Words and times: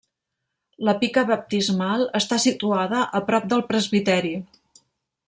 La 0.87 0.93
pica 1.01 1.23
baptismal 1.31 2.05
està 2.21 2.39
situada 2.45 3.03
a 3.21 3.21
prop 3.29 3.47
del 3.53 3.63
presbiteri. 3.73 4.33